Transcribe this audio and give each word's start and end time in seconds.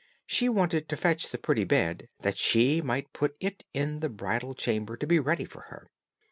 She 0.25 0.49
wanted 0.49 0.89
to 0.89 0.95
fetch 0.97 1.29
the 1.29 1.37
pretty 1.37 1.63
bed, 1.63 2.09
that 2.21 2.35
she 2.35 2.81
might 2.81 3.13
put 3.13 3.35
it 3.39 3.65
in 3.71 3.99
the 3.99 4.09
bridal 4.09 4.55
chamber 4.55 4.97
to 4.97 5.05
be 5.05 5.19
ready 5.19 5.45
for 5.45 5.61
her. 5.69 5.91